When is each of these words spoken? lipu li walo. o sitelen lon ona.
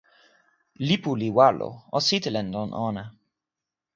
lipu 0.87 1.11
li 1.19 1.29
walo. 1.37 1.69
o 1.95 1.99
sitelen 2.07 2.47
lon 2.53 2.69
ona. 2.87 3.03